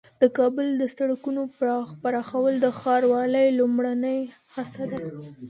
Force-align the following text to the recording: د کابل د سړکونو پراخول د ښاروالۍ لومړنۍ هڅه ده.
د 0.21 0.23
کابل 0.37 0.67
د 0.81 0.83
سړکونو 0.97 1.41
پراخول 2.03 2.53
د 2.61 2.67
ښاروالۍ 2.79 3.47
لومړنۍ 3.59 4.19
هڅه 4.55 4.83
ده. 4.91 5.01